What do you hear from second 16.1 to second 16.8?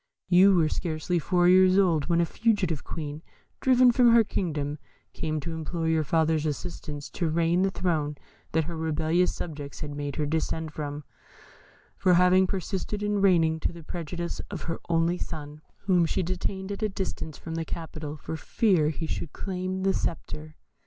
detained